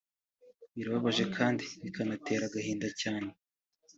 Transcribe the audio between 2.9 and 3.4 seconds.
cyane